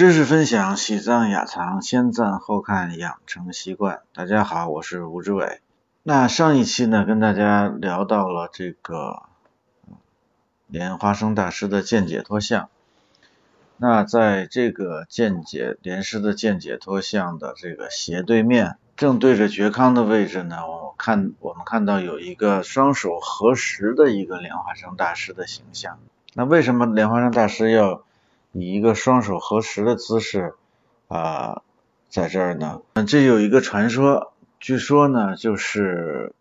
[0.00, 4.00] 知识分享，喜藏雅藏，先赞后看，养成习惯。
[4.14, 5.60] 大家好，我是吴志伟。
[6.02, 9.24] 那上一期呢，跟大家聊到了这个
[10.68, 12.70] 莲花生大师的见解脱相。
[13.76, 25.98] 那在这个见解莲师的见解脱相的这个斜对面，正对着觉康的位置呢，我看我们看到有一个双手合十的一个莲花生大师的形象。
[26.32, 28.02] 那为什么莲花生大师要？
[28.52, 30.54] 以一个双手合十的姿势
[31.08, 31.62] 啊，
[32.08, 32.82] 在这儿呢。
[33.06, 36.34] 这有一个传说，据说呢，就是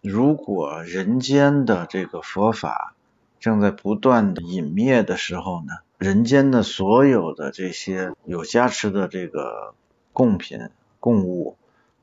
[0.00, 2.94] 如果人间的这个佛法
[3.38, 9.74] 正在不断的隐灭的时候呢，人间的所有的这些有加持的这个
[10.12, 11.56] 贡品、贡物，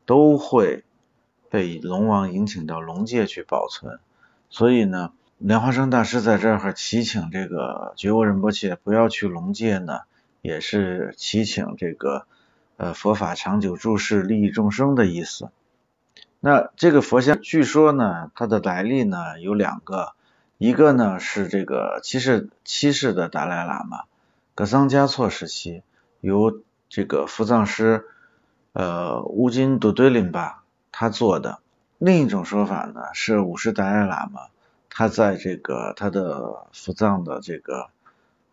[0.05, 0.83] 都会
[1.49, 3.99] 被龙王引请到龙界去保存。
[4.49, 5.11] 所以呢。
[5.39, 10.01] 莲花生大师在这儿祈请这个觉悟仁波切不要去龙界呢，
[10.41, 12.25] 也是祈请这个
[12.75, 15.49] 呃佛法长久住世、利益众生的意思。
[16.41, 20.11] 那这个佛像据说呢，它的来历呢有两个，
[20.57, 24.01] 一个呢是这个七世七世的达赖喇嘛
[24.55, 25.83] 格桑嘉措时期，
[26.19, 28.03] 由这个佛藏师
[28.73, 31.59] 呃乌金多堆林巴他做的。
[31.97, 34.41] 另一种说法呢是五世达赖喇嘛。
[34.89, 37.89] 他在这个他的福藏的这个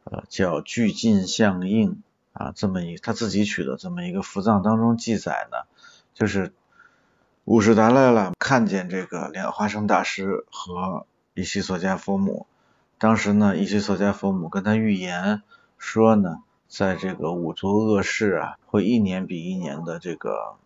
[0.05, 5.67] 呃叫具尽相应啊这么一他自己取的这么一个福藏当中记载呢，
[6.15, 6.53] 就是
[7.45, 12.47] 五世达赖了看见这个莲花生大师和伊西索迦佛母，
[12.99, 15.43] 当时呢伊西索迦佛母跟他预言
[15.79, 20.57] 说呢，在这个五族恶世啊会一年比一年的这个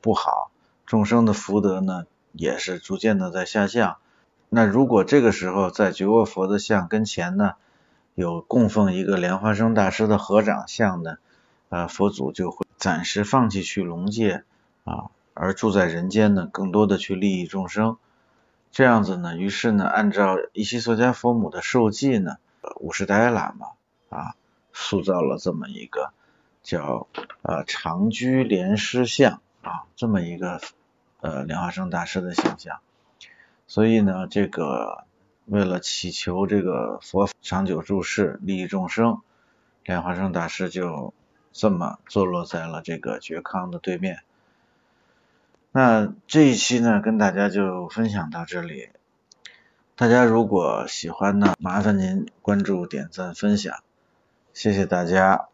[0.00, 0.50] 不好，
[0.86, 3.98] 众生的福德呢也是逐渐的在下降。
[4.52, 7.54] 那如果这个时候在觉沃佛的像跟前呢，
[8.16, 11.18] 有供奉一个莲花生大师的合掌像呢，
[11.68, 14.42] 呃，佛祖就会暂时放弃去龙界
[14.82, 17.96] 啊，而住在人间呢，更多的去利益众生。
[18.72, 22.38] 这样子呢，于是呢，按照伊西索迦佛母的受记呢，
[22.80, 23.68] 五十代喇嘛
[24.08, 24.34] 啊，
[24.72, 26.12] 塑造了这么一个
[26.64, 27.06] 叫
[27.42, 30.60] 呃长居莲师像啊，这么一个
[31.20, 32.80] 呃莲花生大师的形象。
[33.70, 35.04] 所以呢，这个
[35.44, 39.20] 为了祈求这个佛长久住世、利益众生，
[39.84, 41.14] 莲花生大师就
[41.52, 44.24] 这么坐落在了这个觉康的对面。
[45.70, 48.88] 那这一期呢，跟大家就分享到这里。
[49.94, 53.76] 大家如果喜欢呢，麻烦您关注、点赞、分享，
[54.52, 55.49] 谢谢大家。